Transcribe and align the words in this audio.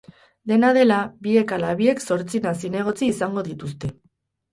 Dena 0.51 0.69
dela, 0.77 0.95
biek 1.27 1.53
ala 1.57 1.69
biek 1.81 2.01
zortzina 2.07 2.53
zinegotzi 2.63 3.07
izango 3.11 3.45
dituzte. 3.49 3.93